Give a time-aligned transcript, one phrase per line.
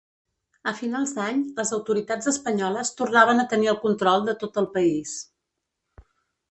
[0.69, 5.17] A finals d'any les autoritats espanyoles tornaven a tenir el control de tot el país.